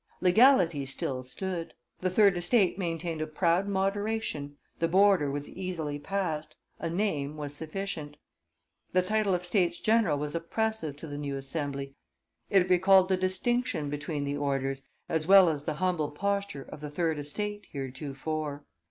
[0.19, 6.55] Legality still stood; the third estate maintained a proud moderation, the border was easily passed,
[6.79, 8.17] a name was sufficient.
[8.93, 11.93] The title of States general was oppressive to the new assembly,
[12.49, 16.89] it recalled the distinction between the orders as well as the humble posture of the
[16.89, 18.65] third estate heretofore.